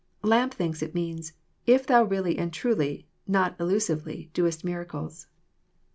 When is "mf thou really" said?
1.67-2.35